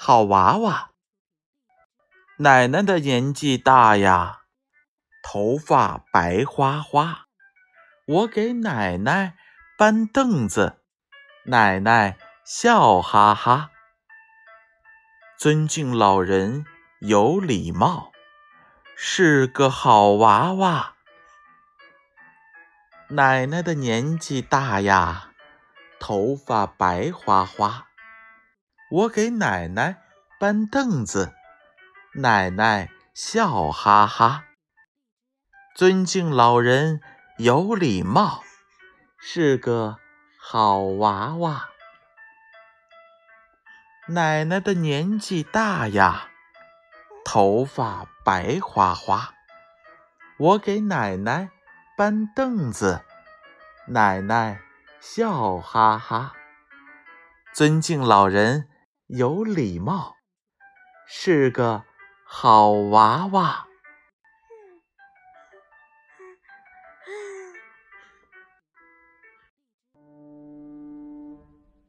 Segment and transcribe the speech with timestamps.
[0.00, 0.92] 好娃娃。
[2.38, 4.42] 奶奶的年纪大呀，
[5.24, 7.26] 头发白花花。
[8.06, 9.34] 我给奶奶
[9.76, 10.80] 搬凳子，
[11.46, 13.70] 奶奶笑哈哈。
[15.36, 16.64] 尊敬老人
[17.00, 18.12] 有礼貌，
[18.96, 20.94] 是个好娃娃。
[23.08, 25.32] 奶奶的年纪大呀，
[25.98, 27.87] 头发白花花。
[28.90, 29.98] 我给奶奶
[30.40, 31.34] 搬凳子，
[32.14, 34.44] 奶奶笑哈哈。
[35.74, 37.02] 尊敬老人
[37.36, 38.42] 有礼貌，
[39.18, 39.98] 是个
[40.40, 41.68] 好娃娃。
[44.06, 46.30] 奶奶的年纪大呀，
[47.26, 49.34] 头发白花花。
[50.38, 51.50] 我给奶奶
[51.94, 53.04] 搬凳子，
[53.88, 54.62] 奶奶
[54.98, 56.32] 笑哈哈。
[57.52, 58.67] 尊敬老人
[59.08, 60.16] 有礼貌，
[61.06, 61.84] 是个
[62.26, 63.67] 好娃娃。